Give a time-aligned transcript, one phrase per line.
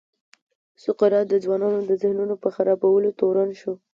[0.83, 3.73] سقراط د ځوانانو د ذهنونو په خرابولو تورن شو.